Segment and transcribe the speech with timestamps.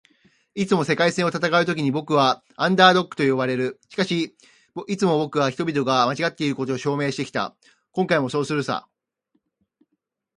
[0.55, 3.79] 「いつも“世界戦”を戦うときに僕は『アンダードッグ』と呼ばれる。
[3.87, 4.35] しかし、
[4.87, 7.55] いつも僕は人々が間違っていることを証明してきた。
[7.91, 8.87] 今回もそうするさ」